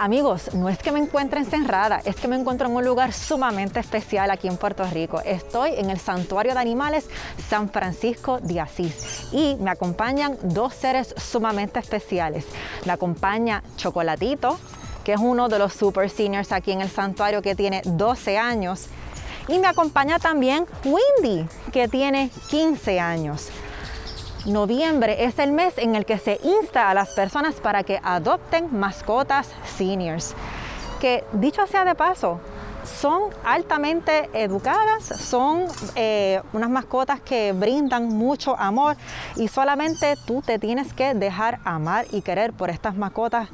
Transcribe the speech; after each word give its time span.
Amigos, 0.00 0.54
no 0.54 0.68
es 0.68 0.78
que 0.78 0.92
me 0.92 1.00
encuentre 1.00 1.40
encerrada, 1.40 2.00
es 2.04 2.14
que 2.14 2.28
me 2.28 2.36
encuentro 2.36 2.68
en 2.68 2.76
un 2.76 2.84
lugar 2.84 3.12
sumamente 3.12 3.80
especial 3.80 4.30
aquí 4.30 4.46
en 4.46 4.56
Puerto 4.56 4.84
Rico. 4.84 5.20
Estoy 5.24 5.72
en 5.74 5.90
el 5.90 5.98
Santuario 5.98 6.54
de 6.54 6.60
Animales 6.60 7.08
San 7.48 7.68
Francisco 7.68 8.38
de 8.38 8.60
Asís 8.60 9.26
y 9.32 9.56
me 9.56 9.72
acompañan 9.72 10.38
dos 10.40 10.74
seres 10.74 11.12
sumamente 11.16 11.80
especiales. 11.80 12.46
Me 12.86 12.92
acompaña 12.92 13.64
Chocolatito, 13.76 14.60
que 15.02 15.14
es 15.14 15.20
uno 15.20 15.48
de 15.48 15.58
los 15.58 15.72
super 15.72 16.08
seniors 16.08 16.52
aquí 16.52 16.70
en 16.70 16.80
el 16.80 16.90
santuario 16.90 17.42
que 17.42 17.56
tiene 17.56 17.82
12 17.84 18.38
años. 18.38 18.86
Y 19.48 19.58
me 19.58 19.66
acompaña 19.66 20.20
también 20.20 20.64
Windy, 20.84 21.44
que 21.72 21.88
tiene 21.88 22.30
15 22.50 23.00
años. 23.00 23.48
Noviembre 24.48 25.24
es 25.24 25.38
el 25.38 25.52
mes 25.52 25.76
en 25.76 25.94
el 25.94 26.06
que 26.06 26.18
se 26.18 26.40
insta 26.42 26.88
a 26.88 26.94
las 26.94 27.10
personas 27.10 27.56
para 27.56 27.82
que 27.82 28.00
adopten 28.02 28.68
mascotas 28.78 29.50
seniors, 29.76 30.34
que 31.00 31.22
dicho 31.32 31.66
sea 31.66 31.84
de 31.84 31.94
paso, 31.94 32.40
son 32.84 33.24
altamente 33.44 34.30
educadas, 34.32 35.04
son 35.04 35.66
eh, 35.94 36.40
unas 36.54 36.70
mascotas 36.70 37.20
que 37.20 37.52
brindan 37.52 38.08
mucho 38.08 38.58
amor 38.58 38.96
y 39.36 39.48
solamente 39.48 40.14
tú 40.26 40.40
te 40.40 40.58
tienes 40.58 40.94
que 40.94 41.12
dejar 41.12 41.60
amar 41.64 42.06
y 42.10 42.22
querer 42.22 42.54
por 42.54 42.70
estas 42.70 42.96
mascotas 42.96 43.48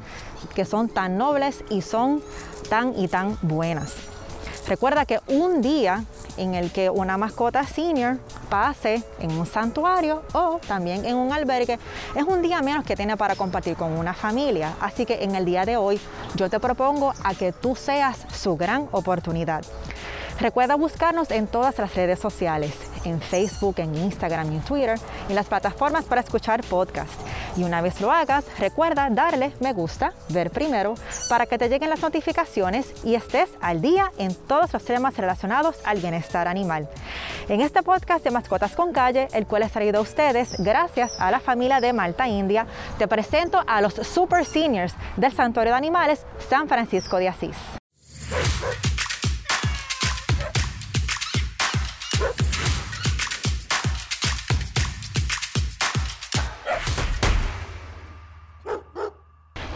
que 0.54 0.64
son 0.64 0.88
tan 0.88 1.18
nobles 1.18 1.64
y 1.70 1.82
son 1.82 2.22
tan 2.70 2.96
y 2.96 3.08
tan 3.08 3.36
buenas. 3.42 4.13
Recuerda 4.66 5.04
que 5.04 5.20
un 5.26 5.60
día 5.60 6.04
en 6.38 6.54
el 6.54 6.72
que 6.72 6.88
una 6.88 7.18
mascota 7.18 7.66
senior 7.66 8.16
pase 8.48 9.02
en 9.20 9.30
un 9.32 9.44
santuario 9.44 10.22
o 10.32 10.58
también 10.66 11.04
en 11.04 11.16
un 11.16 11.32
albergue 11.34 11.78
es 12.14 12.22
un 12.24 12.40
día 12.40 12.62
menos 12.62 12.84
que 12.84 12.96
tiene 12.96 13.16
para 13.18 13.36
compartir 13.36 13.76
con 13.76 13.92
una 13.92 14.14
familia. 14.14 14.74
Así 14.80 15.04
que 15.04 15.22
en 15.22 15.34
el 15.34 15.44
día 15.44 15.66
de 15.66 15.76
hoy 15.76 16.00
yo 16.34 16.48
te 16.48 16.58
propongo 16.60 17.12
a 17.22 17.34
que 17.34 17.52
tú 17.52 17.76
seas 17.76 18.18
su 18.32 18.56
gran 18.56 18.88
oportunidad. 18.92 19.62
Recuerda 20.40 20.76
buscarnos 20.76 21.30
en 21.30 21.46
todas 21.46 21.78
las 21.78 21.94
redes 21.94 22.18
sociales, 22.18 22.74
en 23.04 23.20
Facebook, 23.20 23.76
en 23.78 23.94
Instagram 23.94 24.52
y 24.52 24.56
en 24.56 24.62
Twitter, 24.62 24.98
en 25.28 25.34
las 25.34 25.46
plataformas 25.46 26.04
para 26.04 26.20
escuchar 26.20 26.62
podcasts. 26.64 27.16
Y 27.56 27.62
una 27.62 27.80
vez 27.80 28.00
lo 28.00 28.10
hagas, 28.10 28.44
recuerda 28.58 29.08
darle 29.10 29.52
me 29.60 29.72
gusta, 29.72 30.12
ver 30.28 30.50
primero, 30.50 30.94
para 31.28 31.46
que 31.46 31.58
te 31.58 31.68
lleguen 31.68 31.90
las 31.90 32.02
notificaciones 32.02 32.92
y 33.04 33.14
estés 33.14 33.50
al 33.60 33.80
día 33.80 34.10
en 34.18 34.34
todos 34.34 34.72
los 34.72 34.84
temas 34.84 35.16
relacionados 35.16 35.76
al 35.84 35.98
bienestar 35.98 36.48
animal. 36.48 36.88
En 37.48 37.60
este 37.60 37.82
podcast 37.82 38.24
de 38.24 38.30
Mascotas 38.30 38.74
con 38.74 38.92
Calle, 38.92 39.28
el 39.32 39.46
cual 39.46 39.62
es 39.62 39.72
traído 39.72 39.98
a 39.98 40.02
ustedes 40.02 40.54
gracias 40.58 41.20
a 41.20 41.30
la 41.30 41.40
familia 41.40 41.80
de 41.80 41.92
Malta 41.92 42.28
India, 42.28 42.66
te 42.98 43.08
presento 43.08 43.62
a 43.66 43.80
los 43.80 43.94
Super 43.94 44.44
Seniors 44.44 44.94
del 45.16 45.32
Santuario 45.32 45.72
de 45.72 45.78
Animales 45.78 46.24
San 46.48 46.68
Francisco 46.68 47.16
de 47.18 47.28
Asís. 47.28 47.83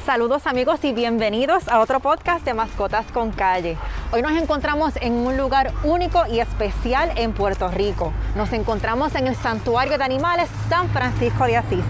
Saludos 0.08 0.46
amigos 0.46 0.82
y 0.84 0.94
bienvenidos 0.94 1.68
a 1.68 1.80
otro 1.80 2.00
podcast 2.00 2.42
de 2.42 2.54
Mascotas 2.54 3.04
con 3.12 3.30
Calle. 3.30 3.76
Hoy 4.10 4.22
nos 4.22 4.32
encontramos 4.40 4.94
en 5.02 5.12
un 5.12 5.36
lugar 5.36 5.70
único 5.84 6.24
y 6.26 6.40
especial 6.40 7.12
en 7.16 7.34
Puerto 7.34 7.68
Rico. 7.68 8.14
Nos 8.34 8.54
encontramos 8.54 9.14
en 9.16 9.26
el 9.26 9.36
Santuario 9.36 9.98
de 9.98 10.04
Animales 10.04 10.48
San 10.70 10.88
Francisco 10.88 11.44
de 11.44 11.58
Asís. 11.58 11.84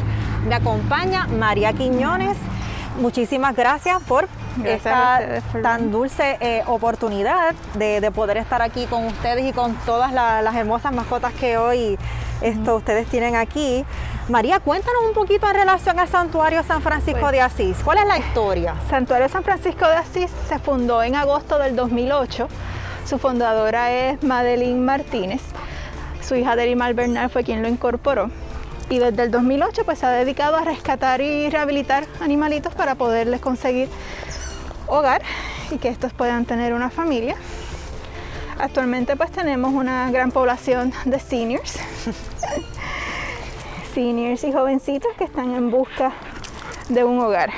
Me 0.49 0.57
acompaña 0.57 1.29
María 1.29 1.73
Quiñones. 1.75 2.37
Muchísimas 3.01 3.55
gracias 3.55 4.03
por 4.03 4.27
esta 4.65 5.41
tan 5.63 5.93
dulce 5.93 6.39
eh, 6.41 6.65
oportunidad 6.67 7.55
de, 7.75 8.11
poder 8.11 8.39
estar 8.39 8.63
aquí 8.63 8.87
con 8.87 9.07
ustedes 9.07 9.47
y 9.47 9.53
con 9.53 9.77
todas 9.87 10.13
las 10.13 10.57
hermosas 10.57 10.93
mascotas 10.93 11.33
que 11.35 11.57
hoy 11.57 11.97
esto, 12.41 12.77
ustedes 12.77 13.07
tienen 13.07 13.37
aquí. 13.37 13.85
María, 14.29 14.61
cuéntanos 14.61 15.05
un 15.07 15.15
poquito 15.15 15.49
en 15.49 15.55
relación 15.55 15.99
al 15.99 16.07
Santuario 16.07 16.63
San 16.63 16.83
Francisco 16.83 17.21
pues, 17.21 17.33
de 17.33 17.41
Asís. 17.41 17.79
¿Cuál 17.83 17.97
es 17.99 18.07
la 18.07 18.19
historia? 18.19 18.75
Santuario 18.91 19.27
San 19.31 19.43
Francisco 19.43 19.87
de 19.87 19.95
Asís 19.95 20.31
se 20.47 20.59
fundó 20.59 21.03
en 21.03 21.15
agosto 21.15 21.59
del 21.59 21.75
2008. 21.75 22.47
Su 23.07 23.19
fundadora 23.19 23.91
es 23.91 24.23
Madeline 24.23 24.85
Martínez. 24.85 25.41
Su 26.21 26.35
hija 26.35 26.57
Derimal 26.57 26.93
Bernal 26.93 27.31
fue 27.31 27.43
quien 27.43 27.63
lo 27.63 27.69
incorporó. 27.69 28.31
Y 28.91 28.99
desde 28.99 29.23
el 29.23 29.31
2008 29.31 29.85
pues 29.87 30.01
se 30.01 30.05
ha 30.05 30.11
dedicado 30.11 30.57
a 30.57 30.61
rescatar 30.65 31.23
y 31.23 31.49
rehabilitar 31.49 32.05
animalitos 32.21 32.75
para 32.75 32.97
poderles 32.97 33.41
conseguir 33.41 33.89
hogar 34.89 35.23
y 35.71 35.79
que 35.79 35.89
estos 35.89 36.13
puedan 36.13 36.45
tener 36.45 36.75
una 36.75 36.91
familia. 36.91 37.35
Actualmente 38.59 39.17
pues 39.17 39.31
tenemos 39.31 39.73
una 39.73 40.11
gran 40.11 40.33
población 40.33 40.93
de 41.07 41.19
seniors, 41.19 41.79
seniors 43.95 44.45
y 44.45 44.53
jovencitos 44.53 45.11
que 45.17 45.25
están 45.25 45.55
en 45.55 45.71
busca 45.71 46.13
de 46.89 47.05
un 47.05 47.21
hogar. 47.21 47.51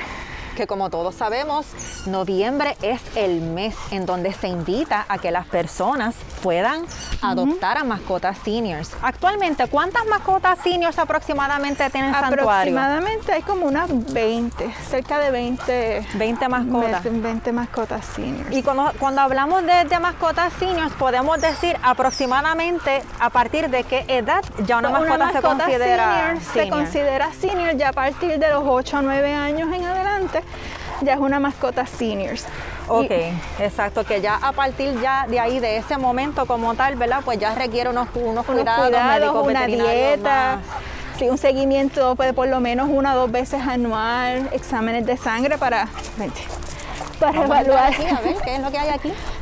Que 0.55 0.67
como 0.67 0.89
todos 0.89 1.15
sabemos, 1.15 1.65
noviembre 2.07 2.75
es 2.81 3.01
el 3.15 3.41
mes 3.41 3.75
en 3.91 4.05
donde 4.05 4.33
se 4.33 4.47
invita 4.47 5.05
a 5.07 5.17
que 5.17 5.31
las 5.31 5.47
personas 5.47 6.15
puedan 6.43 6.85
adoptar 7.21 7.77
a 7.77 7.83
mascotas 7.83 8.37
seniors. 8.43 8.91
Actualmente, 9.01 9.67
¿cuántas 9.67 10.05
mascotas 10.07 10.59
seniors 10.63 10.97
aproximadamente 10.99 11.89
tiene 11.89 12.09
el 12.09 12.13
santuario? 12.13 12.49
Aproximadamente 12.49 13.31
hay 13.31 13.41
como 13.43 13.67
unas 13.67 13.89
20, 14.13 14.73
cerca 14.89 15.19
de 15.19 15.31
20, 15.31 16.07
20 16.15 16.49
mascotas. 16.49 17.03
20 17.03 17.51
mascotas 17.51 18.05
seniors. 18.05 18.51
Y 18.51 18.63
cuando, 18.63 18.91
cuando 18.99 19.21
hablamos 19.21 19.63
de, 19.65 19.99
mascotas 20.01 20.51
seniors, 20.53 20.93
podemos 20.93 21.39
decir 21.39 21.77
aproximadamente 21.83 23.03
a 23.19 23.29
partir 23.29 23.69
de 23.69 23.83
qué 23.83 24.05
edad 24.07 24.43
ya 24.65 24.79
una, 24.79 24.89
mascota, 24.89 25.31
se 25.31 25.41
considera 25.41 26.27
senior, 26.27 26.43
Se 26.53 26.69
considera 26.69 27.33
senior 27.33 27.77
ya 27.77 27.89
a 27.89 27.93
partir 27.93 28.39
de 28.39 28.49
los 28.49 28.63
8 28.65 28.97
o 28.97 29.01
9 29.01 29.33
años 29.33 29.71
en 29.71 29.83
adelante 29.83 30.43
ya 31.01 31.13
es 31.13 31.19
una 31.19 31.39
mascota 31.39 31.85
seniors. 31.85 32.45
Ok, 32.87 33.11
exacto, 33.59 34.03
que 34.03 34.21
ya 34.21 34.35
a 34.35 34.51
partir 34.51 34.99
ya 35.01 35.25
de 35.27 35.39
ahí, 35.39 35.59
de 35.59 35.77
ese 35.77 35.97
momento 35.97 36.45
como 36.45 36.73
tal, 36.75 36.95
¿verdad? 36.95 37.21
Pues 37.23 37.39
ya 37.39 37.55
requiere 37.55 37.89
unos, 37.89 38.07
unos, 38.15 38.45
cuidados, 38.45 39.45
una 39.45 39.67
dieta. 39.67 40.59
Sí, 41.17 41.29
un 41.29 41.37
seguimiento 41.37 42.15
pues, 42.15 42.33
por 42.33 42.47
lo 42.47 42.59
menos 42.59 42.89
una 42.89 43.13
o 43.13 43.19
dos 43.19 43.31
veces 43.31 43.61
anual, 43.61 44.49
exámenes 44.53 45.05
de 45.05 45.17
sangre 45.17 45.57
para, 45.57 45.87
para 47.19 47.43
evaluar. 47.43 47.93
A, 47.93 48.21
ver, 48.21 48.35
¿qué 48.43 48.55
es 48.55 48.61
lo 48.61 48.71
que 48.71 48.79
hay 48.79 48.89
aquí? 48.89 49.13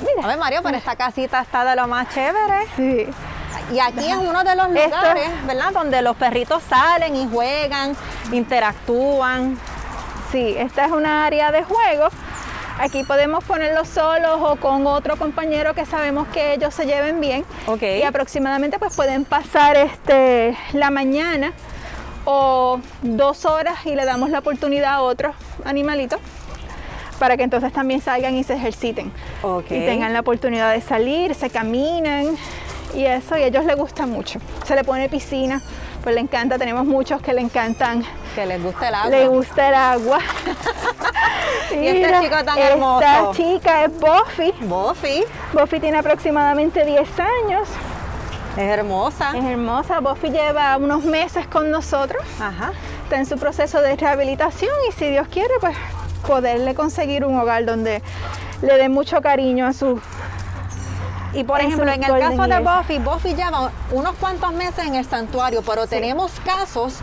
Mira. 0.00 0.24
A 0.24 0.28
ver, 0.28 0.38
Mario, 0.38 0.60
pero 0.62 0.76
esta 0.76 0.96
casita 0.96 1.40
está 1.40 1.64
de 1.64 1.76
lo 1.76 1.86
más 1.86 2.12
chévere. 2.12 2.66
Sí. 2.76 3.06
Y 3.72 3.80
aquí 3.80 4.08
es 4.08 4.16
uno 4.16 4.44
de 4.44 4.54
los 4.54 4.68
lugares, 4.68 5.28
¿verdad? 5.46 5.72
Donde 5.72 6.02
los 6.02 6.16
perritos 6.16 6.62
salen 6.62 7.16
y 7.16 7.26
juegan, 7.26 7.96
interactúan. 8.32 9.58
Sí, 10.30 10.54
esta 10.56 10.86
es 10.86 10.92
una 10.92 11.26
área 11.26 11.50
de 11.50 11.64
juego. 11.64 12.08
Aquí 12.78 13.04
podemos 13.04 13.42
ponerlos 13.42 13.88
solos 13.88 14.38
o 14.40 14.56
con 14.56 14.86
otro 14.86 15.16
compañero 15.16 15.74
que 15.74 15.86
sabemos 15.86 16.28
que 16.28 16.54
ellos 16.54 16.74
se 16.74 16.84
lleven 16.84 17.20
bien. 17.20 17.44
Okay. 17.66 18.00
Y 18.00 18.02
aproximadamente 18.02 18.78
pues 18.78 18.94
pueden 18.94 19.24
pasar 19.24 19.76
este, 19.76 20.56
la 20.72 20.90
mañana 20.90 21.52
o 22.26 22.80
dos 23.02 23.46
horas 23.46 23.86
y 23.86 23.94
le 23.94 24.04
damos 24.04 24.30
la 24.30 24.40
oportunidad 24.40 24.94
a 24.94 25.02
otros 25.02 25.34
animalitos 25.64 26.20
para 27.18 27.38
que 27.38 27.44
entonces 27.44 27.72
también 27.72 28.02
salgan 28.02 28.34
y 28.34 28.44
se 28.44 28.54
ejerciten. 28.54 29.10
Okay. 29.42 29.82
Y 29.82 29.86
tengan 29.86 30.12
la 30.12 30.20
oportunidad 30.20 30.72
de 30.72 30.82
salir, 30.82 31.34
se 31.34 31.48
caminan 31.48 32.36
y 32.96 33.04
eso, 33.04 33.36
y 33.36 33.42
a 33.42 33.46
ellos 33.46 33.64
les 33.64 33.76
gusta 33.76 34.06
mucho. 34.06 34.40
Se 34.64 34.74
le 34.74 34.82
pone 34.82 35.08
piscina, 35.08 35.60
pues 36.02 36.14
le 36.14 36.22
encanta, 36.22 36.58
tenemos 36.58 36.86
muchos 36.86 37.20
que 37.20 37.34
le 37.34 37.42
encantan. 37.42 38.02
Que 38.34 38.46
les 38.46 38.62
gusta 38.62 38.88
el 38.88 38.94
agua. 38.94 39.10
Le 39.10 39.28
gusta 39.28 39.68
el 39.68 39.74
agua. 39.74 40.18
y 41.72 41.86
este 41.86 42.20
chico 42.20 42.44
tan 42.44 42.58
hermoso. 42.58 43.04
Esta 43.04 43.32
chica 43.32 43.84
es 43.84 43.90
Buffy. 43.92 44.52
Buffy. 44.62 45.24
Buffy 45.52 45.80
tiene 45.80 45.98
aproximadamente 45.98 46.84
10 46.84 47.08
años. 47.20 47.68
Es 48.56 48.62
hermosa. 48.62 49.36
Es 49.36 49.44
hermosa. 49.44 50.00
Buffy 50.00 50.30
lleva 50.30 50.76
unos 50.78 51.04
meses 51.04 51.46
con 51.46 51.70
nosotros. 51.70 52.24
Ajá. 52.40 52.72
Está 53.02 53.18
en 53.18 53.26
su 53.26 53.36
proceso 53.36 53.82
de 53.82 53.94
rehabilitación 53.96 54.72
y 54.88 54.92
si 54.92 55.10
Dios 55.10 55.28
quiere, 55.28 55.52
pues 55.60 55.76
poderle 56.26 56.74
conseguir 56.74 57.24
un 57.24 57.38
hogar 57.38 57.66
donde 57.66 58.02
le 58.62 58.78
dé 58.78 58.88
mucho 58.88 59.20
cariño 59.20 59.66
a 59.66 59.72
su 59.72 60.00
y 61.36 61.44
por 61.44 61.60
ejemplo, 61.60 61.90
en 61.90 62.02
el 62.02 62.18
caso 62.18 62.42
de 62.46 62.60
Buffy, 62.60 62.98
Buffy 62.98 63.34
lleva 63.34 63.70
unos 63.92 64.14
cuantos 64.16 64.52
meses 64.52 64.86
en 64.86 64.94
el 64.94 65.04
santuario, 65.04 65.62
pero 65.62 65.86
tenemos 65.86 66.32
casos 66.44 66.94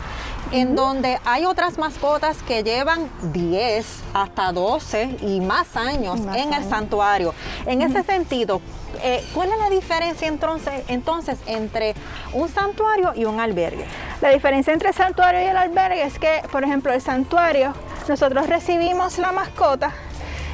en 0.50 0.74
donde 0.74 1.18
hay 1.24 1.46
otras 1.46 1.78
mascotas 1.78 2.42
que 2.42 2.62
llevan 2.62 3.08
10 3.32 3.86
hasta 4.12 4.52
12 4.52 5.16
y 5.22 5.40
más 5.40 5.76
años 5.76 6.20
en 6.34 6.52
el 6.52 6.64
santuario. 6.68 7.34
En 7.66 7.82
ese 7.82 8.02
sentido, 8.02 8.60
eh, 9.02 9.24
¿cuál 9.34 9.50
es 9.50 9.58
la 9.58 9.70
diferencia 9.70 10.28
entonces, 10.28 10.82
entonces 10.88 11.38
entre 11.46 11.94
un 12.32 12.48
santuario 12.48 13.12
y 13.14 13.24
un 13.24 13.40
albergue? 13.40 13.86
La 14.20 14.30
diferencia 14.30 14.72
entre 14.72 14.90
el 14.90 14.94
santuario 14.94 15.42
y 15.42 15.44
el 15.44 15.56
albergue 15.56 16.02
es 16.02 16.18
que, 16.18 16.42
por 16.50 16.64
ejemplo, 16.64 16.92
el 16.92 17.00
santuario 17.00 17.72
nosotros 18.08 18.48
recibimos 18.48 19.18
la 19.18 19.32
mascota 19.32 19.92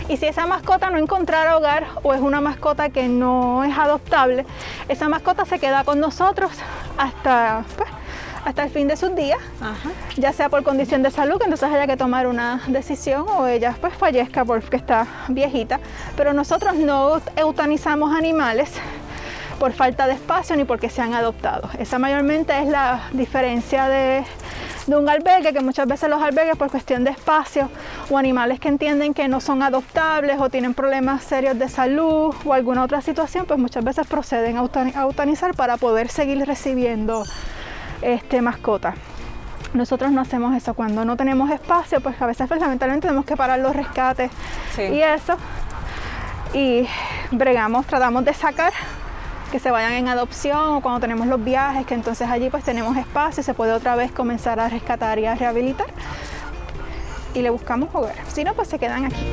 y 0.08 0.16
si 0.16 0.26
esa 0.26 0.46
mascota 0.46 0.90
no 0.90 0.98
encontrara 0.98 1.56
hogar 1.56 1.86
o 2.02 2.14
es 2.14 2.20
una 2.20 2.40
mascota 2.40 2.90
que 2.90 3.08
no 3.08 3.64
es 3.64 3.76
adoptable, 3.76 4.46
esa 4.88 5.08
mascota 5.08 5.44
se 5.44 5.58
queda 5.58 5.84
con 5.84 6.00
nosotros 6.00 6.50
hasta, 6.98 7.64
pues, 7.76 7.88
hasta 8.44 8.64
el 8.64 8.70
fin 8.70 8.88
de 8.88 8.96
sus 8.96 9.14
días, 9.14 9.38
ya 10.16 10.32
sea 10.32 10.48
por 10.48 10.62
condición 10.62 11.02
de 11.02 11.10
salud, 11.10 11.38
que 11.38 11.44
entonces 11.44 11.68
haya 11.68 11.86
que 11.86 11.96
tomar 11.96 12.26
una 12.26 12.62
decisión 12.68 13.26
o 13.28 13.46
ella 13.46 13.76
pues 13.80 13.94
fallezca 13.94 14.44
porque 14.44 14.76
está 14.76 15.06
viejita. 15.28 15.80
Pero 16.16 16.32
nosotros 16.32 16.74
no 16.74 17.20
eutanizamos 17.36 18.14
animales 18.14 18.72
por 19.58 19.72
falta 19.72 20.06
de 20.06 20.14
espacio 20.14 20.56
ni 20.56 20.64
porque 20.64 20.88
sean 20.88 21.14
adoptados. 21.14 21.70
Esa 21.78 21.98
mayormente 21.98 22.58
es 22.58 22.66
la 22.66 23.02
diferencia 23.12 23.88
de 23.88 24.24
de 24.90 24.96
un 24.96 25.08
albergue, 25.08 25.52
que 25.52 25.60
muchas 25.60 25.86
veces 25.86 26.08
los 26.08 26.20
albergues 26.20 26.56
por 26.56 26.70
cuestión 26.70 27.04
de 27.04 27.10
espacio 27.10 27.70
o 28.10 28.18
animales 28.18 28.58
que 28.58 28.68
entienden 28.68 29.14
que 29.14 29.28
no 29.28 29.40
son 29.40 29.62
adoptables 29.62 30.40
o 30.40 30.50
tienen 30.50 30.74
problemas 30.74 31.22
serios 31.22 31.58
de 31.58 31.68
salud 31.68 32.34
o 32.44 32.52
alguna 32.52 32.82
otra 32.82 33.00
situación, 33.00 33.46
pues 33.46 33.58
muchas 33.58 33.84
veces 33.84 34.06
proceden 34.06 34.56
a 34.58 35.02
eutanizar 35.02 35.54
para 35.54 35.76
poder 35.76 36.08
seguir 36.08 36.44
recibiendo 36.44 37.24
este, 38.02 38.42
mascotas. 38.42 38.96
Nosotros 39.72 40.10
no 40.10 40.20
hacemos 40.20 40.56
eso 40.56 40.74
cuando 40.74 41.04
no 41.04 41.16
tenemos 41.16 41.50
espacio, 41.50 42.00
pues 42.00 42.20
a 42.20 42.26
veces 42.26 42.48
pues, 42.48 42.60
lamentablemente 42.60 43.06
tenemos 43.06 43.24
que 43.24 43.36
parar 43.36 43.60
los 43.60 43.74
rescates 43.74 44.32
y 44.76 45.00
eso. 45.00 45.36
Y 46.52 46.88
bregamos, 47.30 47.86
tratamos 47.86 48.24
de 48.24 48.34
sacar 48.34 48.72
que 49.52 49.60
se 49.60 49.70
vayan 49.70 49.92
en 49.92 50.08
adopción 50.08 50.76
o 50.76 50.80
cuando 50.80 51.00
tenemos 51.00 51.28
los 51.28 51.42
viajes, 51.42 51.86
que 51.86 51.94
entonces 51.94 52.28
allí 52.28 52.50
pues 52.50 52.64
tenemos 52.64 52.96
espacio 52.96 53.40
y 53.42 53.44
se 53.44 53.54
puede 53.54 53.72
otra 53.72 53.94
vez 53.94 54.10
comenzar 54.10 54.58
a 54.58 54.68
rescatar 54.68 55.20
y 55.20 55.26
a 55.26 55.36
rehabilitar 55.36 55.86
y 57.34 57.42
le 57.42 57.50
buscamos 57.50 57.94
hogar. 57.94 58.14
Si 58.28 58.44
no, 58.44 58.54
pues 58.54 58.68
se 58.68 58.78
quedan 58.78 59.04
aquí. 59.04 59.26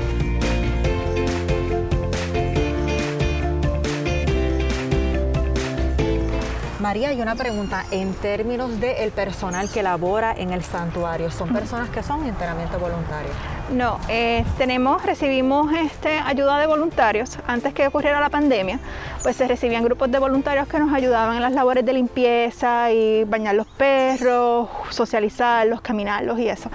María, 6.80 7.10
hay 7.10 7.20
una 7.20 7.36
pregunta 7.36 7.86
en 7.92 8.14
términos 8.14 8.80
del 8.80 9.12
personal 9.12 9.70
que 9.70 9.82
labora 9.82 10.34
en 10.38 10.54
el 10.54 10.64
santuario. 10.64 11.32
¿Son 11.32 11.52
personas 11.52 11.90
que 11.90 12.04
son 12.04 12.24
enteramente 12.26 12.78
voluntarios? 12.78 13.36
No, 13.72 14.00
eh, 14.08 14.46
tenemos, 14.58 15.04
recibimos 15.04 15.74
este, 15.74 16.20
ayuda 16.20 16.60
de 16.60 16.68
voluntarios. 16.68 17.40
Antes 17.48 17.74
que 17.74 17.88
ocurriera 17.88 18.22
la 18.22 18.30
pandemia, 18.30 18.80
pues 19.24 19.36
se 19.36 19.48
recibían 19.48 19.84
grupos 19.84 20.12
de 20.12 20.20
voluntarios 20.20 20.68
que 20.68 20.78
nos 20.80 20.94
ayudaban 20.94 21.36
en 21.36 21.42
las 21.42 21.52
labores 21.52 21.84
de 21.84 21.94
limpieza 21.94 22.92
y 22.92 23.24
bañar 23.24 23.56
los 23.56 23.68
perros, 23.68 24.70
socializarlos, 24.90 25.82
caminarlos 25.82 26.40
y 26.40 26.48
eso. 26.48 26.70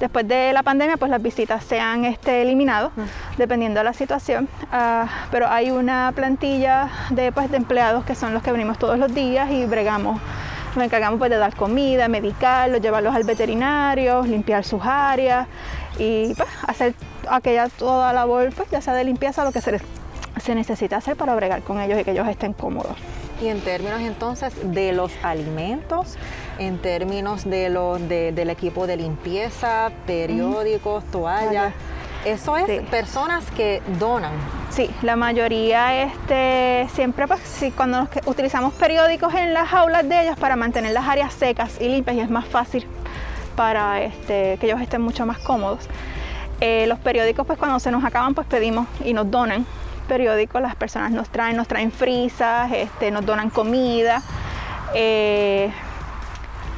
Después 0.00 0.26
de 0.26 0.52
la 0.52 0.62
pandemia, 0.62 0.96
pues 0.96 1.10
las 1.10 1.22
visitas 1.22 1.64
se 1.64 1.80
han 1.80 2.04
este, 2.04 2.42
eliminado, 2.42 2.90
dependiendo 3.38 3.80
de 3.80 3.84
la 3.84 3.92
situación, 3.92 4.48
ah, 4.72 5.06
pero 5.30 5.48
hay 5.48 5.70
una 5.70 6.12
plantilla 6.14 6.88
de, 7.10 7.32
pues, 7.32 7.50
de 7.50 7.56
empleados 7.56 8.04
que 8.04 8.14
son 8.14 8.34
los 8.34 8.42
que 8.42 8.52
venimos 8.52 8.78
todos 8.78 8.98
los 8.98 9.14
días 9.14 9.50
y 9.50 9.66
bregamos. 9.66 10.20
Nos 10.74 10.84
encargamos 10.84 11.18
pues, 11.18 11.30
de 11.30 11.36
dar 11.36 11.54
comida, 11.54 12.08
medicarlos, 12.08 12.80
llevarlos 12.80 13.14
al 13.14 13.22
veterinario, 13.22 14.22
limpiar 14.22 14.64
sus 14.64 14.82
áreas 14.84 15.46
y 15.98 16.34
pues, 16.34 16.48
hacer 16.66 16.94
aquella 17.30 17.68
toda 17.68 18.12
labor, 18.12 18.52
pues, 18.54 18.68
ya 18.70 18.80
sea 18.80 18.94
de 18.94 19.04
limpieza, 19.04 19.44
lo 19.44 19.52
que 19.52 19.60
se, 19.60 19.80
se 20.40 20.54
necesita 20.54 20.96
hacer 20.96 21.16
para 21.16 21.34
bregar 21.36 21.62
con 21.62 21.80
ellos 21.80 22.00
y 22.00 22.04
que 22.04 22.10
ellos 22.10 22.26
estén 22.26 22.52
cómodos. 22.52 22.96
Y 23.42 23.48
en 23.48 23.60
términos 23.60 24.00
entonces 24.00 24.52
de 24.62 24.92
los 24.92 25.12
alimentos, 25.22 26.16
en 26.58 26.78
términos 26.78 27.44
de 27.44 27.68
los 27.68 28.00
del 28.08 28.50
equipo 28.50 28.86
de 28.86 28.96
limpieza, 28.96 29.90
periódicos, 30.06 31.04
toallas. 31.10 31.72
Eso 32.24 32.56
es 32.56 32.82
personas 32.88 33.44
que 33.50 33.82
donan. 33.98 34.32
Sí, 34.70 34.90
la 35.02 35.14
mayoría 35.14 36.02
este, 36.04 36.88
siempre 36.94 37.28
pues, 37.28 37.40
sí, 37.40 37.70
cuando 37.70 38.08
utilizamos 38.24 38.72
periódicos 38.74 39.34
en 39.34 39.52
las 39.52 39.72
aulas 39.72 40.08
de 40.08 40.22
ellos 40.22 40.38
para 40.38 40.56
mantener 40.56 40.92
las 40.92 41.06
áreas 41.06 41.34
secas 41.34 41.78
y 41.80 41.88
limpias 41.88 42.16
y 42.16 42.20
es 42.20 42.30
más 42.30 42.46
fácil 42.46 42.86
para 43.56 44.02
este, 44.02 44.56
que 44.58 44.66
ellos 44.66 44.80
estén 44.80 45.02
mucho 45.02 45.26
más 45.26 45.38
cómodos. 45.38 45.86
Eh, 46.60 46.86
los 46.88 46.98
periódicos 46.98 47.46
pues 47.46 47.58
cuando 47.58 47.78
se 47.78 47.90
nos 47.90 48.04
acaban 48.04 48.34
pues 48.34 48.46
pedimos 48.46 48.86
y 49.04 49.12
nos 49.12 49.30
donan 49.30 49.66
periódicos, 50.08 50.62
las 50.62 50.76
personas 50.76 51.10
nos 51.12 51.28
traen, 51.28 51.56
nos 51.56 51.68
traen 51.68 51.92
frisas, 51.92 52.70
este, 52.72 53.10
nos 53.10 53.26
donan 53.26 53.50
comida. 53.50 54.22
Eh, 54.94 55.70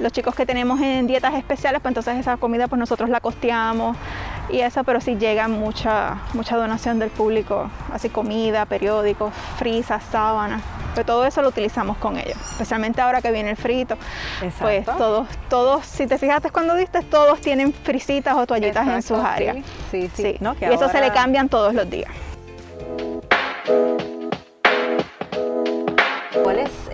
los 0.01 0.13
chicos 0.13 0.35
que 0.35 0.47
tenemos 0.47 0.81
en 0.81 1.07
dietas 1.07 1.35
especiales, 1.35 1.81
pues 1.81 1.91
entonces 1.91 2.17
esa 2.17 2.37
comida 2.37 2.69
pues 2.69 2.79
nosotros 2.79 3.09
la 3.09 3.21
costeamos 3.21 3.97
y 4.51 4.61
eso, 4.61 4.85
pero 4.85 5.01
sí 5.01 5.17
llega 5.17 5.49
mucha, 5.49 6.19
mucha 6.35 6.57
donación 6.57 6.99
del 6.99 7.11
público, 7.11 7.71
así 7.93 8.09
comida, 8.09 8.67
periódicos, 8.67 9.33
frisas, 9.59 10.03
sábanas, 10.11 10.63
pues 10.95 11.07
todo 11.07 11.27
eso 11.27 11.43
lo 11.43 11.49
utilizamos 11.49 11.97
con 11.97 12.17
ellos, 12.19 12.37
especialmente 12.53 13.01
ahora 13.01 13.21
que 13.21 13.31
viene 13.31 13.51
el 13.51 13.57
frito, 13.57 13.97
pues 14.61 14.85
todos, 14.85 15.27
todos, 15.49 15.85
si 15.85 16.07
te 16.07 16.19
fijaste 16.19 16.51
cuando 16.51 16.75
diste, 16.75 17.03
todos 17.03 17.41
tienen 17.41 17.73
frisitas 17.73 18.37
o 18.37 18.47
toallitas 18.47 18.87
en 18.87 19.03
sus 19.03 19.19
áreas. 19.19 19.57
Sí, 19.91 20.11
sí, 20.15 20.39
y 20.41 20.65
eso 20.65 20.89
se 20.89 21.01
le 21.01 21.11
cambian 21.13 21.49
todos 21.49 21.75
los 21.75 21.89
días. 21.89 22.11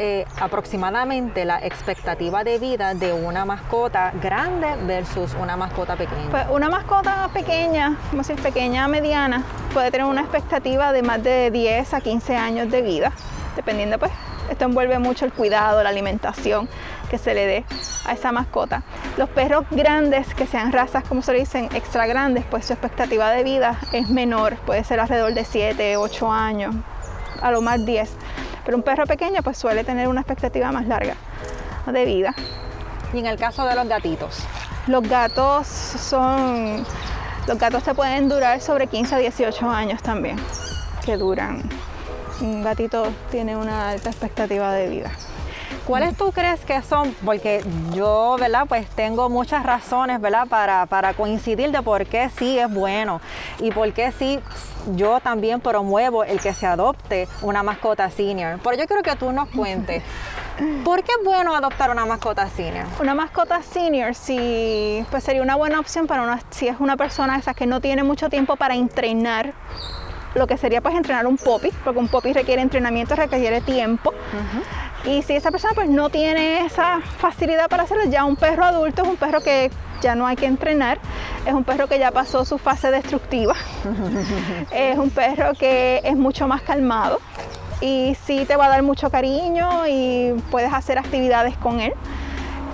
¿Cuál 0.02 0.10
es 0.10 0.26
eh, 0.26 0.26
aproximadamente 0.40 1.44
la 1.44 1.64
expectativa 1.64 2.42
de 2.42 2.58
vida 2.58 2.92
de 2.94 3.12
una 3.12 3.44
mascota 3.44 4.12
grande 4.20 4.66
versus 4.84 5.32
una 5.40 5.56
mascota 5.56 5.94
pequeña? 5.94 6.28
Pues 6.28 6.44
una 6.50 6.68
mascota 6.68 7.30
pequeña, 7.32 7.96
como 8.10 8.24
si 8.24 8.34
pequeña 8.34 8.88
mediana, 8.88 9.44
puede 9.72 9.92
tener 9.92 10.06
una 10.06 10.22
expectativa 10.22 10.92
de 10.92 11.02
más 11.02 11.22
de 11.22 11.52
10 11.52 11.94
a 11.94 12.00
15 12.00 12.36
años 12.36 12.68
de 12.70 12.82
vida, 12.82 13.12
dependiendo 13.54 13.96
pues, 14.00 14.10
esto 14.50 14.64
envuelve 14.64 14.98
mucho 14.98 15.24
el 15.24 15.32
cuidado, 15.32 15.84
la 15.84 15.90
alimentación 15.90 16.68
que 17.08 17.18
se 17.18 17.32
le 17.32 17.46
dé 17.46 17.64
a 18.04 18.12
esa 18.12 18.32
mascota. 18.32 18.82
Los 19.16 19.28
perros 19.28 19.66
grandes, 19.70 20.34
que 20.34 20.48
sean 20.48 20.72
razas, 20.72 21.04
como 21.04 21.22
se 21.22 21.32
dicen, 21.32 21.68
extra 21.74 22.06
grandes, 22.06 22.44
pues 22.50 22.66
su 22.66 22.72
expectativa 22.72 23.30
de 23.30 23.44
vida 23.44 23.78
es 23.92 24.08
menor, 24.08 24.56
puede 24.66 24.82
ser 24.82 24.98
alrededor 24.98 25.32
de 25.32 25.44
7, 25.44 25.96
8 25.96 26.32
años, 26.32 26.74
a 27.40 27.52
lo 27.52 27.60
más 27.60 27.84
10 27.86 28.10
pero 28.64 28.76
un 28.76 28.82
perro 28.82 29.06
pequeño 29.06 29.42
pues 29.42 29.58
suele 29.58 29.84
tener 29.84 30.08
una 30.08 30.20
expectativa 30.20 30.72
más 30.72 30.86
larga 30.86 31.14
de 31.86 32.04
vida. 32.04 32.34
Y 33.12 33.18
en 33.18 33.26
el 33.26 33.36
caso 33.36 33.64
de 33.64 33.74
los 33.74 33.88
gatitos. 33.88 34.44
Los 34.86 35.08
gatos 35.08 35.66
son, 35.66 36.84
los 37.46 37.58
gatos 37.58 37.82
te 37.84 37.94
pueden 37.94 38.28
durar 38.28 38.60
sobre 38.60 38.86
15 38.86 39.14
a 39.14 39.18
18 39.18 39.70
años 39.70 40.02
también, 40.02 40.36
que 41.04 41.16
duran. 41.16 41.62
Un 42.40 42.62
gatito 42.62 43.12
tiene 43.30 43.56
una 43.56 43.90
alta 43.90 44.10
expectativa 44.10 44.72
de 44.72 44.88
vida. 44.88 45.10
¿Cuáles 45.86 46.16
tú 46.16 46.30
crees 46.30 46.60
que 46.64 46.80
son? 46.82 47.12
Porque 47.24 47.64
yo, 47.92 48.36
¿verdad? 48.38 48.66
Pues 48.68 48.88
tengo 48.90 49.28
muchas 49.28 49.64
razones, 49.64 50.20
¿verdad? 50.20 50.46
Para, 50.46 50.86
para 50.86 51.12
coincidir 51.14 51.72
de 51.72 51.82
por 51.82 52.06
qué 52.06 52.30
sí 52.38 52.56
es 52.56 52.72
bueno 52.72 53.20
y 53.58 53.72
por 53.72 53.92
qué 53.92 54.12
sí 54.12 54.38
yo 54.94 55.18
también 55.18 55.60
promuevo 55.60 56.22
el 56.22 56.40
que 56.40 56.54
se 56.54 56.66
adopte 56.66 57.26
una 57.42 57.64
mascota 57.64 58.08
senior. 58.10 58.60
Pero 58.62 58.76
yo 58.76 58.86
quiero 58.86 59.02
que 59.02 59.16
tú 59.16 59.32
nos 59.32 59.48
cuentes. 59.48 60.04
¿Por 60.84 61.02
qué 61.02 61.10
es 61.18 61.24
bueno 61.24 61.56
adoptar 61.56 61.90
una 61.90 62.06
mascota 62.06 62.48
senior? 62.48 62.86
Una 63.00 63.14
mascota 63.14 63.60
senior 63.62 64.14
sí, 64.14 65.04
pues 65.10 65.24
sería 65.24 65.42
una 65.42 65.56
buena 65.56 65.80
opción 65.80 66.06
para 66.06 66.22
una, 66.22 66.40
si 66.50 66.68
es 66.68 66.76
una 66.78 66.96
persona 66.96 67.38
esa 67.38 67.54
que 67.54 67.66
no 67.66 67.80
tiene 67.80 68.04
mucho 68.04 68.28
tiempo 68.28 68.54
para 68.54 68.76
entrenar 68.76 69.52
lo 70.34 70.46
que 70.46 70.56
sería 70.56 70.80
pues 70.80 70.94
entrenar 70.94 71.26
un 71.26 71.36
popi, 71.36 71.70
porque 71.84 71.98
un 71.98 72.08
popi 72.08 72.32
requiere 72.32 72.62
entrenamiento, 72.62 73.14
requiere 73.14 73.60
tiempo. 73.60 74.12
Y 75.04 75.22
si 75.22 75.34
esa 75.34 75.50
persona 75.50 75.74
pues 75.74 75.88
no 75.88 76.10
tiene 76.10 76.64
esa 76.64 77.00
facilidad 77.00 77.68
para 77.68 77.82
hacerlo, 77.82 78.04
ya 78.04 78.24
un 78.24 78.36
perro 78.36 78.64
adulto 78.64 79.02
es 79.02 79.08
un 79.08 79.16
perro 79.16 79.40
que 79.40 79.70
ya 80.00 80.14
no 80.14 80.26
hay 80.26 80.36
que 80.36 80.46
entrenar, 80.46 80.98
es 81.44 81.52
un 81.52 81.64
perro 81.64 81.88
que 81.88 81.98
ya 81.98 82.12
pasó 82.12 82.44
su 82.44 82.58
fase 82.58 82.90
destructiva, 82.90 83.54
es 84.72 84.96
un 84.98 85.10
perro 85.10 85.54
que 85.54 86.00
es 86.04 86.16
mucho 86.16 86.46
más 86.46 86.62
calmado 86.62 87.20
y 87.80 88.16
sí 88.24 88.44
te 88.46 88.54
va 88.54 88.66
a 88.66 88.68
dar 88.68 88.82
mucho 88.84 89.10
cariño 89.10 89.86
y 89.88 90.34
puedes 90.50 90.72
hacer 90.72 90.98
actividades 90.98 91.56
con 91.56 91.80
él, 91.80 91.92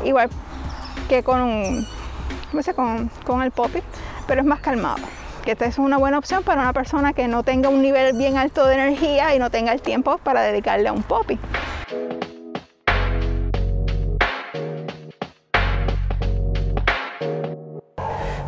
igual 0.04 0.28
que 1.08 1.22
con, 1.22 1.86
con, 2.76 3.10
con 3.24 3.42
el 3.42 3.50
popi, 3.50 3.80
pero 4.26 4.42
es 4.42 4.46
más 4.46 4.60
calmado. 4.60 4.98
Que 5.44 5.52
esta 5.52 5.64
es 5.64 5.78
una 5.78 5.96
buena 5.96 6.18
opción 6.18 6.42
para 6.42 6.60
una 6.60 6.74
persona 6.74 7.14
que 7.14 7.26
no 7.26 7.42
tenga 7.42 7.70
un 7.70 7.80
nivel 7.80 8.14
bien 8.14 8.36
alto 8.36 8.66
de 8.66 8.74
energía 8.74 9.34
y 9.34 9.38
no 9.38 9.48
tenga 9.48 9.72
el 9.72 9.80
tiempo 9.80 10.18
para 10.18 10.42
dedicarle 10.42 10.90
a 10.90 10.92
un 10.92 11.02
poppy. 11.02 11.38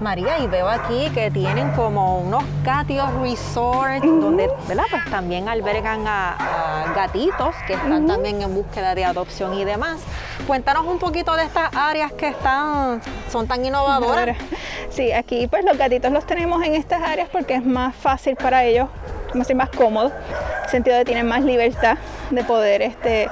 María, 0.00 0.38
y 0.38 0.46
veo 0.46 0.68
aquí 0.68 1.10
que 1.14 1.30
tienen 1.30 1.70
como 1.72 2.20
unos 2.20 2.42
gatios 2.64 3.12
resort, 3.20 4.02
donde 4.02 4.48
¿verdad? 4.66 4.84
Pues 4.90 5.04
también 5.10 5.48
albergan 5.48 6.04
a, 6.06 6.92
gatitos 6.94 7.54
que 7.66 7.74
están 7.74 8.06
también 8.06 8.42
en 8.42 8.54
búsqueda 8.54 8.94
de 8.94 9.04
adopción 9.04 9.54
y 9.54 9.64
demás. 9.64 10.00
Cuéntanos 10.46 10.86
un 10.86 10.98
poquito 10.98 11.34
de 11.36 11.44
estas 11.44 11.74
áreas 11.74 12.12
que 12.12 12.28
están, 12.28 13.00
son 13.30 13.46
tan 13.46 13.64
innovadoras. 13.64 14.36
Sí, 14.90 15.12
aquí 15.12 15.46
pues 15.46 15.64
los 15.64 15.78
gatitos 15.78 16.10
los 16.10 16.26
tenemos 16.26 16.62
en 16.64 16.74
estas 16.74 17.02
áreas 17.02 17.28
porque 17.30 17.54
es 17.54 17.64
más 17.64 17.94
fácil 17.94 18.34
para 18.36 18.64
ellos, 18.64 18.88
más, 19.34 19.54
más 19.54 19.70
cómodo, 19.70 20.08
en 20.08 20.64
el 20.64 20.70
sentido 20.70 20.96
de 20.96 21.04
tienen 21.04 21.28
más 21.28 21.44
libertad 21.44 21.96
de 22.30 22.42
poder 22.44 22.82
este, 22.82 23.30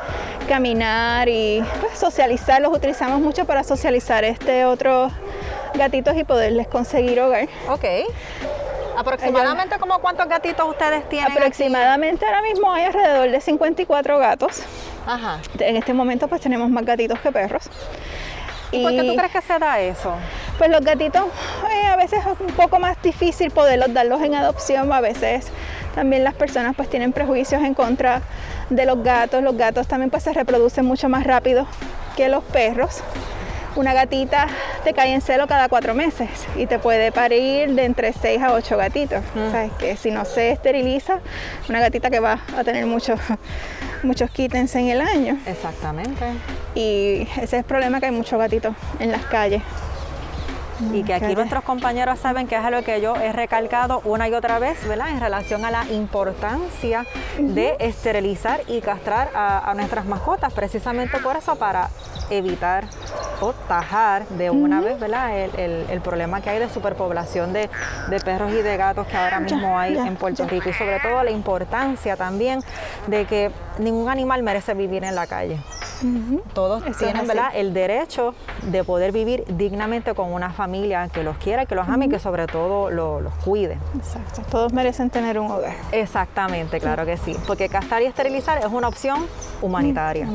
caminar 0.49 1.29
y 1.29 1.63
pues, 1.81 1.99
socializar. 1.99 2.61
Los 2.61 2.73
utilizamos 2.75 3.21
mucho 3.21 3.45
para 3.45 3.65
socializar 3.65 4.25
este 4.25 4.65
otros 4.65 5.13
gatitos 5.75 6.17
y 6.17 6.25
poderles 6.25 6.69
conseguir 6.69 7.21
hogar. 7.21 7.49
Ok. 7.69 7.85
¿Aproximadamente 8.97 9.79
como 9.79 10.01
cuántos 10.01 10.29
gatitos 10.29 10.69
ustedes 10.69 11.09
tienen? 11.09 11.31
Aproximadamente 11.31 12.27
ahora 12.27 12.43
mismo 12.43 12.73
hay 12.73 12.85
alrededor 12.87 13.31
de 13.31 13.41
54 13.41 14.19
gatos. 14.19 14.63
Ajá. 15.07 15.39
En 15.61 15.77
este 15.77 15.95
momento 15.95 16.27
pues 16.27 16.41
tenemos 16.41 16.69
más 16.69 16.85
gatitos 16.85 17.21
que 17.21 17.31
perros. 17.31 17.71
¿Y, 18.71 18.83
por 18.83 18.93
qué 18.93 19.05
tú 19.05 19.17
crees 19.17 19.33
que 19.33 19.41
se 19.41 19.59
da 19.59 19.81
eso? 19.81 20.13
Pues 20.59 20.71
los 20.71 20.81
gatitos 20.81 21.25
eh, 21.71 21.87
a 21.87 21.97
veces 21.97 22.21
es 22.21 22.41
un 22.41 22.53
poco 22.55 22.79
más 22.79 23.01
difícil 23.03 23.51
poderlos 23.51 23.95
darlos 23.95 24.21
en 24.21 24.35
adopción, 24.35 24.93
a 24.93 25.01
veces 25.01 25.51
también 25.95 26.25
las 26.25 26.35
personas 26.35 26.75
pues 26.77 26.91
tienen 26.91 27.13
prejuicios 27.13 27.63
en 27.63 27.75
contra 27.75 28.23
de 28.69 28.85
los 28.85 29.03
gatos, 29.03 29.43
los 29.43 29.57
gatos 29.57 29.87
también 29.87 30.11
pues 30.11 30.23
se 30.23 30.33
reproducen 30.33 30.85
mucho 30.85 31.09
más 31.09 31.25
rápido 31.25 31.67
que 32.17 32.29
los 32.29 32.45
perros. 32.45 33.03
Una 33.77 33.95
gatita 33.95 34.49
te 34.89 34.95
cae 34.95 35.13
en 35.13 35.21
celo 35.21 35.47
cada 35.47 35.69
cuatro 35.69 35.93
meses 35.93 36.31
y 36.57 36.65
te 36.65 36.79
puede 36.79 37.13
parir 37.13 37.75
de 37.75 37.85
entre 37.85 38.15
seis 38.15 38.41
a 38.43 38.55
ocho 38.55 38.79
gatitos. 38.79 39.23
O 39.37 39.51
sea, 39.51 39.69
que 39.79 39.97
si 39.99 40.11
no 40.11 40.25
se 40.25 40.51
esteriliza, 40.51 41.19
una 41.69 41.79
gatita 41.79 42.09
que 42.09 42.21
va 42.21 42.41
a 42.57 42.65
tener 42.65 42.87
muchos 42.95 43.21
muchos 44.03 44.31
kittens 44.31 44.75
en 44.77 44.89
el 44.89 45.03
año. 45.03 45.37
Exactamente. 45.45 46.25
Y 46.75 47.29
ese 47.33 47.45
es 47.45 47.53
el 47.53 47.65
problema 47.65 48.01
que 48.01 48.07
hay 48.07 48.13
muchos 48.13 48.39
gatitos 48.39 48.75
en 48.99 49.13
las 49.13 49.27
calles. 49.27 49.63
Y 50.95 51.03
que 51.03 51.13
aquí 51.13 51.35
nuestros 51.35 51.65
compañeros 51.65 52.19
saben 52.21 52.47
que 52.47 52.57
es 52.57 52.65
algo 52.65 52.83
que 52.83 53.03
yo 53.03 53.15
he 53.17 53.33
recalcado 53.33 54.01
una 54.05 54.27
y 54.29 54.33
otra 54.33 54.59
vez, 54.59 54.89
¿verdad? 54.89 55.11
En 55.11 55.21
relación 55.21 55.67
a 55.67 55.71
la 55.71 55.85
importancia 55.89 57.05
de 57.39 57.77
esterilizar 57.81 58.63
y 58.69 58.81
castrar 58.81 59.29
a, 59.35 59.75
nuestras 59.75 60.07
mascotas, 60.07 60.53
precisamente 60.55 61.19
por 61.19 61.37
eso, 61.37 61.57
para 61.57 61.91
evitar 62.31 62.85
o 63.41 63.53
tajar 63.53 64.27
de 64.29 64.51
una 64.51 64.81
vez, 64.81 64.99
¿verdad? 64.99 65.37
El, 65.37 66.01
problema 66.01 66.41
que 66.41 66.49
hay 66.51 66.59
de 66.59 66.71
superpoblación 66.71 67.53
de, 67.53 67.69
perros 68.25 68.53
y 68.53 68.63
de 68.63 68.77
gatos 68.77 69.07
que 69.07 69.17
ahora 69.17 69.41
mismo 69.41 69.79
hay 69.79 69.97
en 69.97 70.17
Puerto 70.17 70.47
Rico 70.47 70.69
y 70.69 70.73
sobre 70.73 71.01
todo 71.01 71.23
la 71.23 71.31
importancia 71.31 72.17
también 72.17 72.61
de 73.07 73.25
que 73.25 73.51
ningún 73.79 74.09
animal 74.09 74.43
merece 74.43 74.75
vivir 74.75 75.05
en 75.05 75.15
la 75.15 75.27
calle. 75.27 75.59
Todos 76.55 76.85
tienen 76.97 77.27
¿verdad? 77.27 77.51
el 77.55 77.75
derecho 77.75 78.35
de 78.63 78.85
poder 78.85 79.11
vivir 79.13 79.45
dignamente 79.49 80.15
con 80.15 80.33
una 80.33 80.51
familia 80.51 81.09
que 81.09 81.23
los 81.25 81.37
quiera, 81.39 81.67
que 81.67 81.75
los 81.75 81.89
ame 81.89 82.07
y 82.07 82.09
que 82.09 82.19
sobre 82.19 82.47
todo 82.47 82.91
los 82.91 83.35
cuide. 83.45 83.79
Exacto, 83.97 84.43
todos 84.51 84.73
merecen 84.73 85.11
tener 85.11 85.39
un 85.39 85.51
hogar. 85.51 85.75
Exactamente, 85.93 86.81
claro 86.81 87.05
que 87.05 87.17
sí, 87.17 87.37
porque 87.47 87.69
castrar 87.69 88.03
y 88.03 88.07
esterilizar 88.07 88.59
es 88.59 88.67
una 88.67 88.89
opción 88.89 89.27
humanitaria. 89.61 90.29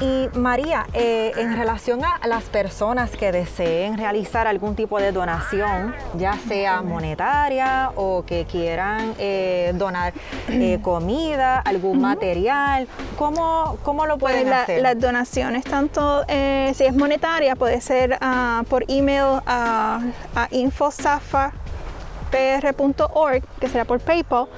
Y 0.00 0.28
María, 0.36 0.86
eh, 0.92 1.32
en 1.36 1.56
relación 1.56 2.02
a 2.04 2.20
las 2.26 2.44
personas 2.44 3.10
que 3.10 3.32
deseen 3.32 3.98
realizar 3.98 4.46
algún 4.46 4.76
tipo 4.76 5.00
de 5.00 5.10
donación, 5.12 5.94
ya 6.14 6.38
sea 6.48 6.82
monetaria 6.82 7.90
o 7.96 8.24
que 8.24 8.44
quieran 8.44 9.14
eh, 9.18 9.72
donar 9.74 10.12
eh, 10.48 10.78
comida, 10.82 11.58
algún 11.58 12.00
material, 12.00 12.86
¿cómo, 13.18 13.76
¿cómo, 13.82 14.06
lo 14.06 14.18
pueden 14.18 14.44
pues 14.44 14.56
hacer? 14.56 14.80
Las 14.82 15.00
donaciones, 15.00 15.64
tanto 15.64 16.24
si 16.28 16.84
es 16.84 16.94
monetaria, 16.94 17.56
puede 17.56 17.80
ser 17.80 18.18
uh, 18.20 18.62
por 18.64 18.84
email 18.88 19.40
a, 19.46 20.00
a 20.34 20.48
infosafapr.org, 20.50 23.42
que 23.60 23.68
será 23.68 23.84
por 23.84 24.00
PayPal, 24.00 24.48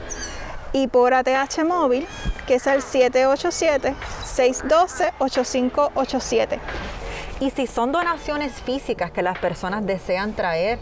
y 0.75 0.89
por 0.89 1.15
ATH 1.15 1.65
móvil, 1.65 2.07
que 2.47 2.57
es 2.57 2.67
el 2.67 2.83
787 2.83 3.95
612-8587. 4.35 6.59
Y 7.41 7.49
si 7.51 7.67
son 7.67 7.91
donaciones 7.93 8.53
físicas 8.53 9.11
que 9.13 9.23
las 9.23 9.39
personas 9.39 9.87
desean 9.87 10.35
traer 10.35 10.79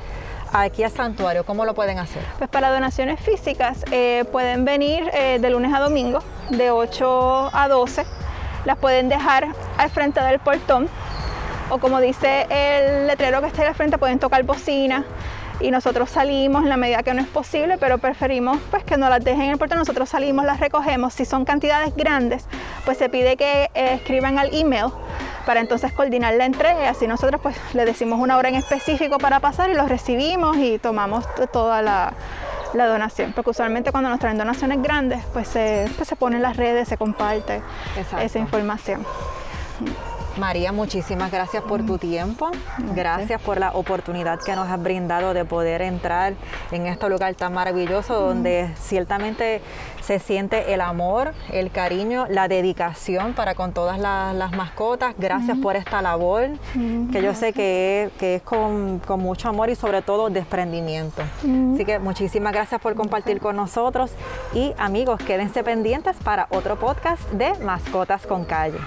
aquí 0.53 0.83
al 0.83 0.91
santuario, 0.91 1.45
¿cómo 1.45 1.67
lo 1.67 1.75
pueden 1.75 1.99
hacer? 1.99 2.23
Pues 2.39 2.49
para 2.49 2.73
donaciones 2.73 3.21
físicas 3.21 3.85
eh, 3.91 4.25
pueden 4.33 4.65
venir 4.65 5.11
eh, 5.13 5.39
de 5.39 5.51
lunes 5.51 5.75
a 5.75 5.81
domingo, 5.81 6.21
de 6.49 6.71
8 6.71 7.51
a 7.53 7.69
12. 7.69 8.07
Las 8.65 8.79
pueden 8.79 9.11
dejar 9.11 9.49
al 9.77 9.91
frente 9.91 10.21
del 10.21 10.39
portón 10.39 10.89
o 11.69 11.79
como 11.79 12.01
dice 12.01 12.47
el 12.51 13.07
letrero 13.07 13.41
que 13.41 13.47
está 13.47 13.67
al 13.67 13.75
frente, 13.75 13.97
pueden 13.97 14.19
tocar 14.19 14.43
bocina 14.43 15.05
y 15.61 15.71
nosotros 15.71 16.11
salimos 16.11 16.63
en 16.63 16.69
la 16.69 16.77
medida 16.77 17.03
que 17.03 17.15
no 17.15 17.21
es 17.21 17.29
posible, 17.29 17.79
pero 17.79 17.99
preferimos 17.99 18.59
pues 18.71 18.85
que 18.85 18.97
no 18.97 19.09
las 19.09 19.23
dejen 19.23 19.43
en 19.43 19.51
el 19.53 19.59
puerto, 19.59 19.77
nosotros 19.77 20.09
salimos, 20.09 20.45
las 20.45 20.61
recogemos. 20.61 21.15
Si 21.15 21.25
son 21.25 21.45
cantidades 21.45 21.95
grandes, 21.95 22.47
pues 22.85 22.99
se 22.99 23.09
pide 23.09 23.37
que 23.37 23.71
eh, 23.75 23.95
escriban 23.95 24.39
al 24.39 24.55
email 24.55 24.87
para 25.47 25.61
entonces 25.61 25.93
coordinar 25.93 26.35
la 26.35 26.47
entrega. 26.47 26.89
Así 26.89 27.07
nosotros 27.07 27.41
pues 27.43 27.57
le 27.75 27.85
decimos 27.85 28.19
una 28.21 28.37
hora 28.37 28.49
en 28.49 28.57
específico 28.57 29.19
para 29.19 29.41
pasar 29.41 29.71
y 29.71 29.75
los 29.75 29.89
recibimos 29.89 30.57
y 30.57 30.79
tomamos 30.79 31.25
toda 31.53 31.83
la, 31.83 32.13
donación. 32.75 33.33
Porque 33.33 33.51
usualmente 33.51 33.93
cuando 33.93 34.09
nos 34.09 34.19
traen 34.19 34.39
donaciones 34.39 34.83
grandes, 34.83 35.23
pues 35.33 35.47
se, 35.49 35.91
pues 35.97 36.09
se 36.09 36.17
pone 36.17 36.37
en 36.37 36.43
las 36.43 36.57
redes, 36.57 36.89
se 36.89 36.97
comparte 36.97 37.61
esa 38.19 38.39
información. 38.39 39.05
María, 40.39 40.73
muchísimas 40.73 41.31
gracias 41.31 41.63
por 41.63 41.85
tu 41.85 41.99
tiempo. 41.99 42.51
Gracias 42.95 43.41
por 43.41 43.59
la 43.59 43.73
oportunidad 43.73 44.41
que 44.41 44.57
nos 44.57 44.69
has 44.69 44.83
brindado 44.83 45.35
de 45.35 45.45
poder 45.45 45.83
entrar 45.83 46.35
en 46.71 46.87
este 46.87 47.09
lugar 47.09 47.35
tan 47.35 47.53
maravilloso 47.53 48.15
donde 48.15 48.71
ciertamente 48.81 49.61
se 50.03 50.19
siente 50.19 50.75
el 50.75 50.81
amor, 50.81 51.33
el 51.53 51.71
cariño, 51.71 52.27
la 52.29 52.49
dedicación 52.49 53.35
para 53.35 53.55
con 53.55 53.73
todas 53.73 53.99
las, 53.99 54.53
mascotas. 54.53 55.15
Gracias 55.19 55.57
por 55.59 55.77
esta 55.77 56.03
labor 56.03 56.51
que 57.13 57.23
yo 57.23 57.35
sé 57.35 57.53
que 57.53 58.11
es, 58.21 58.43
con, 58.43 59.01
con, 59.01 59.21
mucho 59.21 59.49
amor 59.49 59.71
y 59.71 59.75
sobre 59.75 60.03
todo 60.03 60.31
desprendimiento. 60.31 61.23
Así 61.75 61.85
que 61.85 61.99
muchísimas 61.99 62.53
gracias 62.53 62.81
por 62.81 62.95
compartir 62.95 63.41
con 63.41 63.57
nosotros 63.57 64.13
y 64.55 64.75
amigos, 64.79 65.21
quédense 65.21 65.63
pendientes 65.63 66.17
para 66.25 66.49
otro 66.51 66.79
podcast 66.79 67.23
de 67.31 67.55
Mascotas 67.61 68.27
con 68.27 68.45
Calle. 68.45 68.79